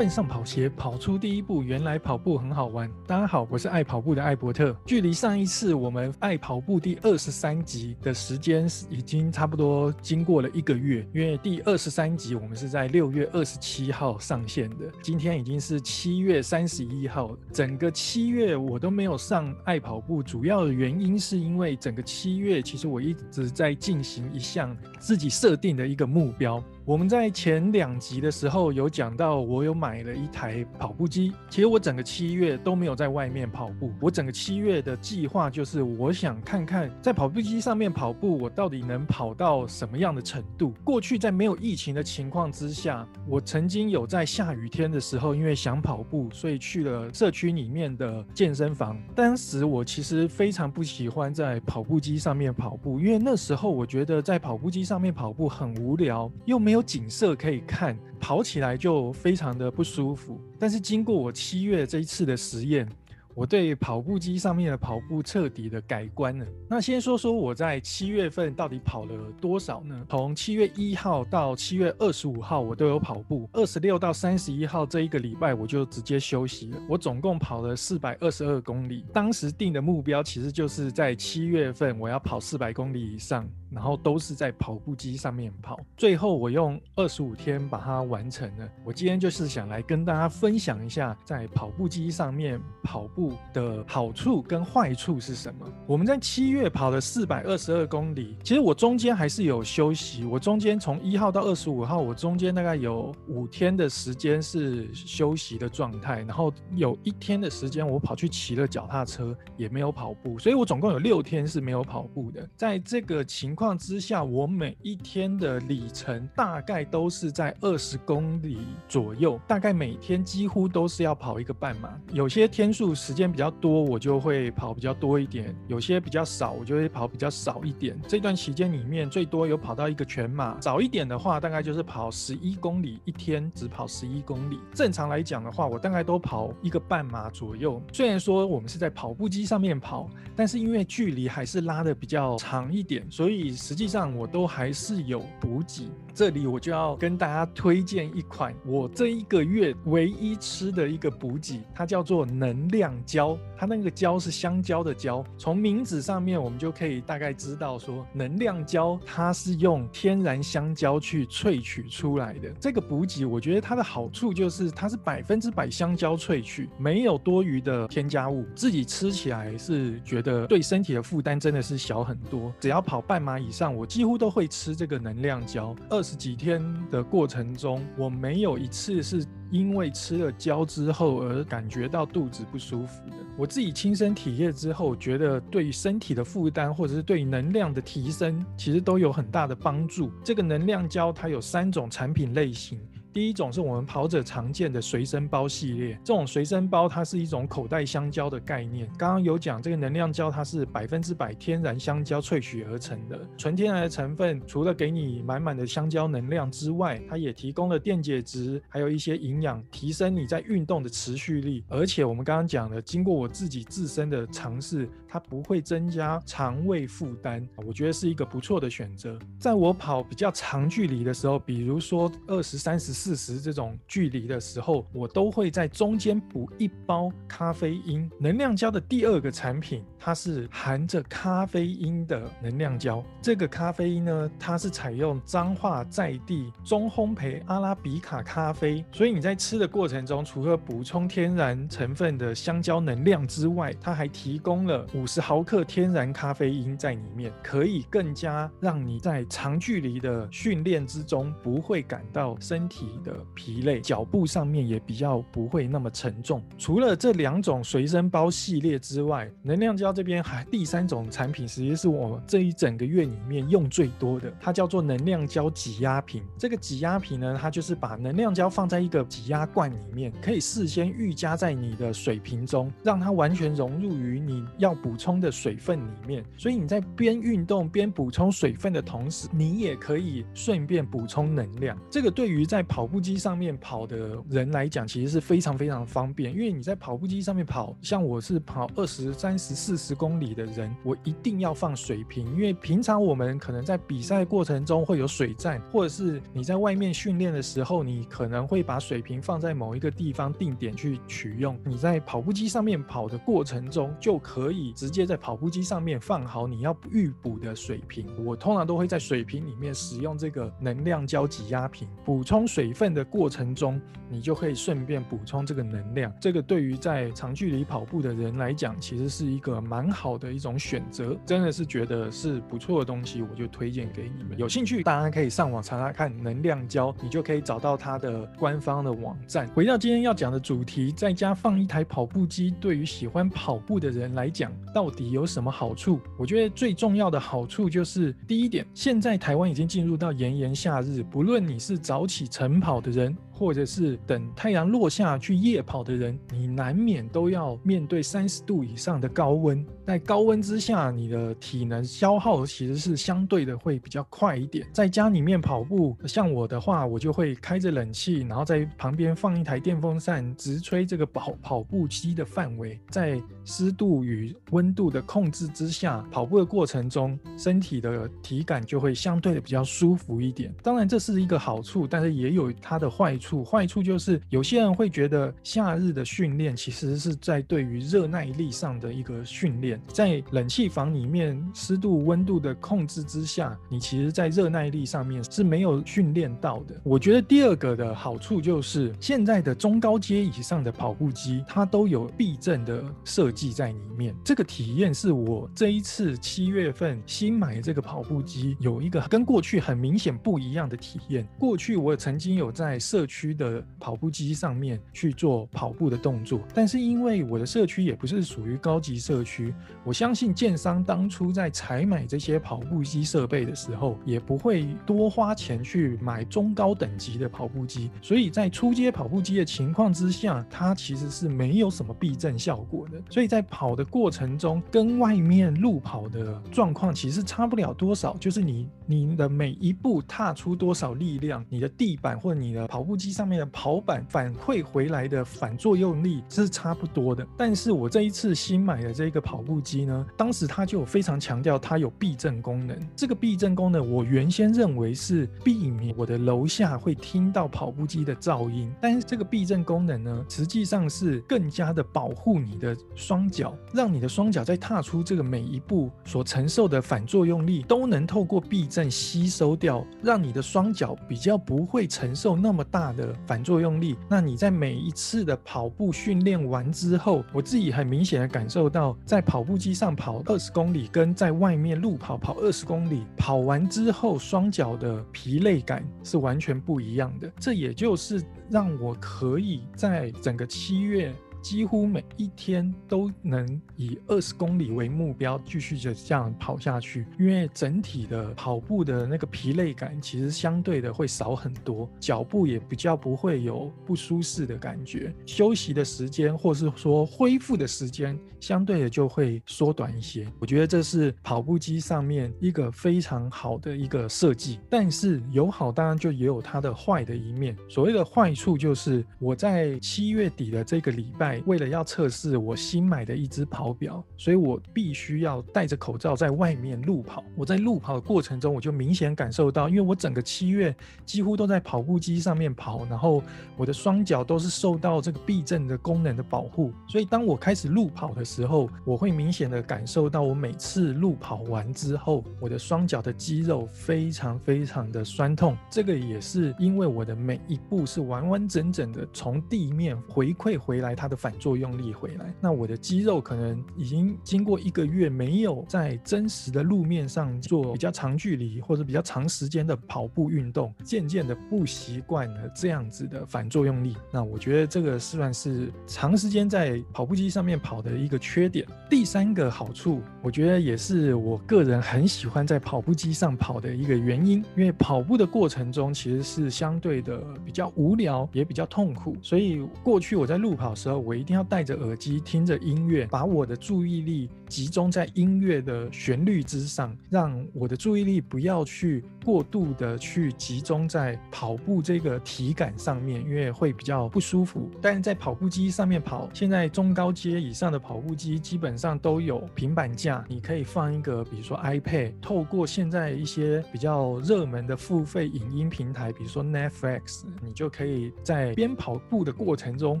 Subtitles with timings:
[0.00, 1.62] 换上跑鞋，跑出第一步。
[1.62, 2.90] 原来跑步很好玩。
[3.06, 4.74] 大家好，我是爱跑步的艾伯特。
[4.86, 17.36] 距离上一次我们爱跑步第二十三集的时间已经差不多经过了一个月，因为第二十三集我们是在六月二十七号上线的，今天已经是七月三十一号。
[17.52, 26.64] 整个七月我都没有上爱跑步，主要的原因是因为整个七月其实我一直在进行一项自己设定的一个目标。
[26.90, 31.32] 我们在前两集的时候有讲到，我有买了一台跑步机。
[31.48, 33.92] 其实我整个七月都没有在外面跑步。
[34.00, 40.74] 我整个七月的计划就是，我想看看在跑步机上面跑步，我到底能跑到什么样的程度。
[40.82, 49.00] 过去在没有疫情的情况之下，我曾经有在下雨天的时候，因为想跑步，所以去了社区里面的健身房。
[49.14, 56.79] 当时我其实非常不喜欢在跑步机上面跑步，因为那时候我觉得在跑步机上面跑步很无聊，又没有。
[56.82, 60.40] 景色可以看，跑起来就非常的不舒服。
[60.58, 62.88] 但是经过我七月这一次的实验，
[63.34, 66.46] 我对跑步机上面的跑步彻底的改观了。
[66.68, 70.04] 那先说说我在七月份到底跑了多少呢？
[70.08, 73.48] 从七月一号到七月二十五号，我都有跑步。
[73.52, 76.78] 二十六到三十一号这一个礼拜，我就直接休息了。
[76.88, 79.04] 我总共跑了四百二十二公里。
[79.12, 83.48] 当时定的目标其实就是在七月份我要跑四百公里以上。
[83.70, 88.68] 然后都是在跑步机上面跑，最后我用二十五天把它完成了。
[88.84, 95.66] 我今天就是想来跟大家分享一下，在跑步机上面跑步步的好处跟坏处是什么。
[95.86, 100.24] 我们在七月跑了四百二十二公里，其实我中间还是有休息。
[100.24, 112.48] 我中间从一号到二十五号，我中间大概有五天的时间是休息的状态，然后有一天的时间我跑去骑了脚踏车，也没有跑步，所以我总共有六天是没有跑步的。
[112.56, 121.90] 在这个情况之下，我每一天的里程大概都是在二十公里左右，大概每天几乎都是要跑一个半马。
[122.12, 128.00] 有些天数时间比较多，我就会跑比较多一点；有些比较少，我就会跑比较少一点。
[128.06, 130.60] 这段期间里面，最多有跑到一个全马。
[130.60, 134.60] 少一点的话，大概就是跑十一公里，一天只跑十一公里。
[134.72, 137.82] 正常来讲的话，我大概都跑一个半马左右。
[137.92, 143.50] 虽然说我们是在跑步机上面跑，但是因为距离还是拉得比较长一点，所以。
[143.50, 145.90] 实际上我都还是有补给，
[146.20, 155.24] 这里我就要跟大家推荐一款我这一个月唯一吃的一个补给，它叫做能量胶，它那个胶是香蕉的胶。
[155.38, 162.50] 从名字上面我们就可以大概知道说，能量胶它是用天然香蕉去萃取出来的。
[162.60, 172.52] 这个补给我觉得它的好处就是它是百分之百香蕉萃取，没有多余的添加物，自己吃起来是觉得对身体的负担真的是小很多。
[172.60, 173.38] 只要跑半马。
[173.40, 175.74] 以上我几乎都会吃这个能量胶。
[175.88, 183.16] 二几天的过程中，我没有一次是因为吃了胶之后而感觉到肚子不舒服的。
[183.38, 190.12] 我自己亲身体验之后，觉得对身体的负担或者是对能量的提升，其实都有很大的帮助。
[190.22, 192.78] 这个能量胶它有三种产品类型。
[193.12, 198.86] 第一种是我们跑者常见的随身包系列，这种随身包它是一种口袋香蕉的概念。
[198.96, 211.64] 刚刚有讲这个能量胶，它是百分之百天然香蕉萃取而成的，纯天然的成分，除了给你满满的香蕉能量之外，它也提供了电解质，还有一些营养，提升你在运动的持续力。
[211.68, 219.18] 而且我们刚刚讲的，经过我自己自身的尝试，它不会增加肠胃负担，我觉得是一个不错的选择。
[219.36, 222.99] 在我跑比较长距离的时候，比如说二十三十。
[223.00, 228.10] 四十这种距离的时候，我都会在中间补一包咖啡因。
[228.18, 233.02] 能量胶的第二个产品，它是含着咖啡因的能量胶。
[233.22, 256.42] 这个咖啡因呢，它是采用彰化在地中烘焙阿拉比卡咖啡，所以你在吃的过程中，除了补充天然成分的香蕉能量之外，它还提供了五十毫克天然咖啡因在里面，可以更加让你在长距离的训练之中不会感到身体的疲累，脚步上面也比较不会那么沉重。
[256.58, 266.22] 除了这两种随身包系列之外，能量胶这边还第三种产品，实际是我这一整个月里面用最多的，它叫做能量胶挤压瓶。
[266.38, 276.24] 这个挤压瓶呢，它就是把能量胶放在一个挤压罐里面，可以事先预加在你的水瓶中，让它完全融入于你要补充的水分里面。
[276.36, 281.76] 所以你在边运动边补充水分的同时，你也可以顺便补充能量。
[281.90, 301.60] 这个对于在跑跑步机上面跑的人来讲，其实是非常非常方便，因为你在跑步机上面跑，像我是跑二十三十四十公里的人，我一定要放水瓶，因为平常我们可能在比赛过程中会有水站，或者是你在外面训练的时候，你可能会把水瓶放在某一个地方定点去取用。
[301.66, 308.06] 你在跑步机上面跑的过程中，就可以直接在跑步机上面放好你要预补的水瓶。
[308.24, 313.80] 我通常都会在水瓶里面使用这个能量胶挤压瓶，补充水分的过程中，
[314.10, 316.12] 你就可以顺便补充这个能量。
[316.20, 321.16] 这个对于在长距离跑步的人来讲，其实是一个蛮好的一种选择。
[321.24, 324.38] 真的是觉得是不错的东西，我就推荐给你们。
[324.38, 329.48] 有兴趣，大家可以上网查查看能量胶，你就可以找到它的官方的网站。
[329.48, 336.00] 回到今天要讲的主题，在家放一台跑步机，对于喜欢跑步的人来讲，到底有什么好处？
[336.18, 349.64] 我觉得最重要的好处就是，第一点，现在台湾已经进入到炎炎夏日，不论你是早起晨跑的人，或者是等太阳落下去夜跑的人，你难免都要面对三十度以上的高温。
[349.86, 354.68] 在高温之下，你的体能消耗其实是相对的会比较快一点。
[354.74, 362.78] 在家里面跑步，像我的话，我就会开着冷气，然后在旁边放一台电风扇，直吹这个跑跑步机的范围。
[362.90, 370.54] 在湿度与温度的控制之下，跑步的过程中，身体的体感就会相对的比较舒服一点。
[370.62, 373.29] 当然，这是一个好处，但是也有它的坏处。
[373.44, 386.80] 坏处就是有些人会觉得夏日的训练其实是在对于热耐力上的一个训练，在冷气房里面湿度温度的控制之下，你其实在热耐力上面是没有训练到的。
[386.82, 394.14] 我觉得第二个的好处就是现在的中高阶以上的跑步机，它都有避震的设计在里面。
[394.24, 401.26] 这个体验是我这一次七月份新买这个跑步机有一个跟过去很明显不一样的体验。
[401.38, 409.52] 过去我曾经有在社区区的跑步机上面去做跑步的动作，但是因为我的社区也不是属于高级社区，
[409.84, 433.12] 我相信建商当初在采买这些跑步机设备的时候，也不会多花钱去买中高等级的跑步机，所以在初阶跑步机的情况之下，它其实是没有什么避震效果的，所以在跑的过程中，跟外面路跑的状况其实差不了多少，就是你你的每一步踏出多少力量，你的地板或你的跑步机。
[433.12, 442.78] 上面的跑板反馈回来的反作用力是差不多的，但是我这一次新买的这个跑步机呢，当时它就有非常强调它有避震功能。
[442.96, 463.12] 这个避震功能，我原先认为是避免我的楼下会听到跑步机的噪音，但是这个避震功能呢，实际上是更加的保护你的双脚，让你的双脚在踏出这个每一步所承受的反作用力都能透过避震吸收掉，让你的双脚比较不会承受那么大的。
[463.26, 477.28] 反作用力，那你在每一次的跑步训练完之后，我自己很明显的感受到，在跑步机上跑二十公里，跟在外面路跑跑二十公里，跑完之后双脚的疲累感是完全不一样的。
[477.40, 481.12] 这也就是让我可以在整个七月。
[481.42, 487.06] 几乎每一天都能以二十公里为目标，继续着这样跑下去。
[487.18, 495.12] 因为整体的跑步的那个疲累感，其实相对的会少很多，脚步也比较不会有不舒适的感觉。
[495.24, 500.26] 休息的时间，或是说恢复的时间，相对的就会缩短一些。
[500.38, 504.60] 我觉得这是跑步机上面一个非常好的一个设计。
[504.68, 507.56] 但是有好，当然就也有它的坏的一面。
[507.68, 511.29] 所谓的坏处，就是我在七月底的这个礼拜。
[511.46, 517.22] 为了要测试我新买的一只跑表，所以我必须要戴着口罩在外面路跑。
[517.36, 520.74] 我在路跑的过程中，我就明显感受到，因为我整个七月
[521.06, 523.22] 几乎都在跑步机上面跑，然后
[523.56, 535.56] 我的双脚都是受到这个避震的功能的保护，所以当我开始路跑的时候，我会明显的感受到，我每次路跑完之后，我的双脚的肌肉非常非常的酸痛。
[535.70, 541.19] 这个也是因为我的每一步是完完整整的从地面回馈回来它的。
[541.20, 553.94] 反作用力回来，那我的肌肉可能已经经过一个月没有在真实的路面上做比较长距离或者比较长时间的跑步运动，渐渐的不习惯了这样子的反作用力。
[554.10, 558.66] 那我觉得这个算是长时间在跑步机上面跑的一个缺点。
[558.88, 584.70] 第三个好处，我觉得也是我个人很喜欢在跑步机上跑的一个原因，因为跑步的过程中其实是相对的比较无聊，也比较痛苦，所以过去我在路跑的时候，我我一定要戴着耳机听着音乐，把我的注意力集中在音乐的旋律之上，让我的注意力不要去过度的去集中在跑步这个体感上面，因为会比较不舒服。
[584.80, 600.00] 但是在跑步机上面跑，现在中高阶以上的跑步机基本上都有平板架，你可以放一个，比如说 iPad，透过现在一些比较热门的付费影音平台，比如说 Netflix，你就可以在边跑步的过程中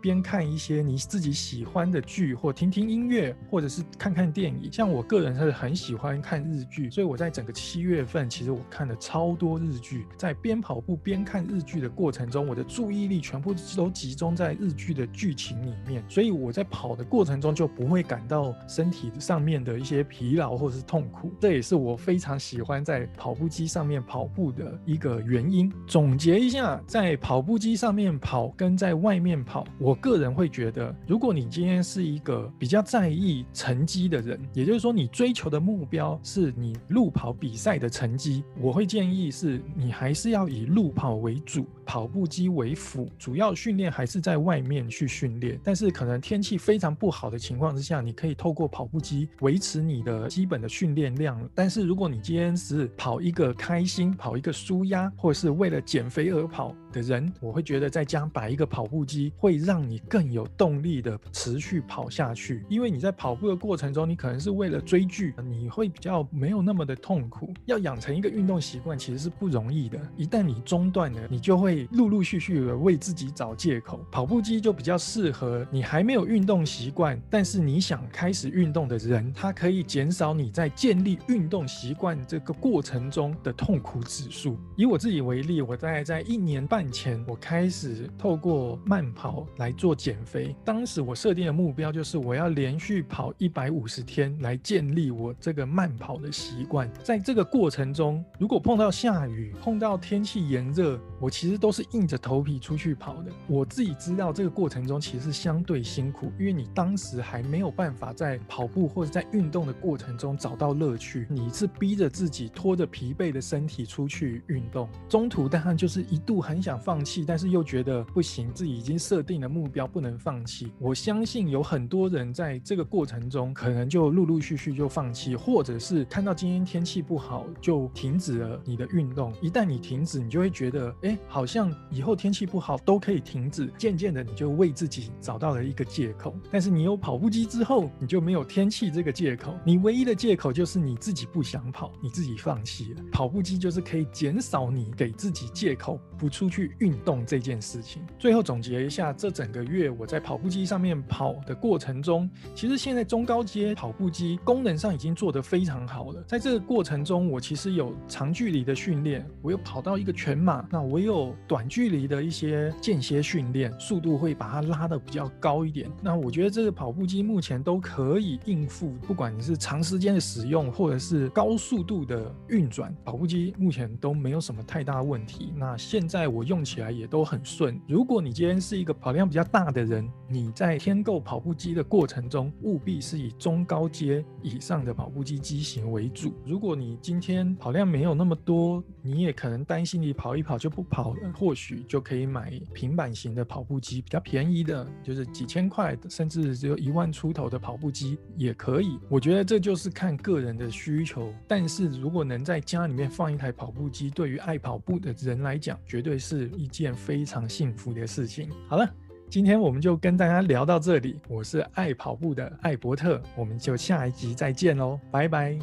[0.00, 4.72] 边看一些你自己喜欢的剧，或听听音乐，或者是看看电影。
[4.72, 10.06] 像我个人是很喜欢看日剧，所以我在整个七月份，其实我看了超多日剧。
[10.16, 21.32] 在边跑步边看日剧的过程中，我的注意力全部都集中在日剧的剧情里面，所以我在跑的过程中就不会感到身体上面的一些疲劳或是痛苦。
[21.40, 25.72] 这也是我非常喜欢在跑步机上面跑步的一个原因。
[25.86, 45.58] 总结一下，在跑步机上面跑跟在外面跑，我个人会觉得，如果你今天是一个比较在意成绩的人，也就是说你追求的目标是你路跑比赛的成绩，我会建议是你还是要以路跑为主，跑步机为辅，主要训练还是在外面去训练。
[45.64, 51.40] 但是可能天气非常不好的情况之下，你可以透过跑步机维持你的基本的训练量。
[51.54, 62.64] 但是如果你今天是跑一个开心，跑一个舒压，或者是为了减肥而跑的人，我会觉得在家摆一个跑步机会让你更有动力的持续跑下去。
[62.68, 67.52] 因为你在跑步的过程中，你可能是为了追剧，你会比较没有那么的痛苦。
[67.64, 74.04] 要养成一个运动习惯其实是不容易的，一旦你中断了，你就会陆陆续续的为自己找借口。
[74.10, 84.58] 跑步机就比较适合你还没有运动习惯，但是你想开始运动的人，它可以减少你在建立运动习惯这个过程中的痛苦指数。
[84.76, 90.54] 以我自己为例，我大概在一年半前，我开始透过慢跑来做减肥。
[90.64, 96.90] 当时我设定的目标就是我要连续跑一百五十天来建立我这个慢跑的习惯。
[97.02, 103.30] 在这个过程中，如果碰到下雨，碰到天气炎热，我其实都是硬着头皮出去跑的。
[103.46, 114.88] 我自己知道这个过程中其实相对辛苦，因为你当时还没有办法在跑步或者在运动的过程中找到乐趣，你是逼着自己拖着疲惫的身体出去运动。
[115.08, 120.72] 中途当然就是一度很想想放弃，但是又觉得不行，自己已经设定了目标，不能放弃。
[120.78, 129.34] 我相信有很多人在这个过程中可能就陆陆续续就放弃，或者是看到今天天气不好就停止了你的运动。
[129.42, 133.70] 一旦你停止，你就会觉得，哎，好像以后天气不好都可以停止。
[133.76, 136.34] 渐渐的，你就为自己找到了一个借口。
[136.50, 139.58] 但是你有跑步机之后，你就没有天气这个借口。
[139.62, 143.02] 你唯一的借口就是你自己不想跑，你自己放弃了。
[143.12, 148.02] 跑步机就是可以减少你给自己借口不出去运动这件事情。
[148.18, 156.22] 最后总结一下，这整个月我在跑步机上面跑的过程中，其实现在中高阶跑步机功能上已经做得非常好了。
[156.26, 165.90] 在这个过程中，我其实有长距离的训练，我又跑到一个全马，那我有短距离的一些间歇训练，速度会把它拉得比较高一点。
[166.02, 175.52] 那我觉得这个跑步机目前都可以应付，不管你是长时间的使用，或者是高速度的运转，跑步机目前都没有什么太大问题。
[175.56, 177.80] 那现在我用用起来也都很顺。
[177.88, 186.34] 如果你今天是一个跑量比较大的人，你在添购跑步机的过程中，务必是以中高阶以上的跑步机机型为主。
[186.44, 198.98] 如果你今天跑量没有那么多，你也可能担心你跑一跑就不跑了，或许就可以买平板型的跑步机，比较便宜的，就是几千块，甚至只有一万出头的跑步机也可以。
[199.08, 201.32] 我觉得这就是看个人的需求。
[201.48, 208.50] 但是如果能在家里面放一台跑步机，对于爱跑步的人来讲，绝对是一件非常幸福的事情。
[208.68, 208.88] 好了，
[209.28, 211.20] 今天我们就跟大家聊到这里。
[211.28, 215.58] 我是爱跑步的艾伯特，我们就下一集再见喽，拜拜。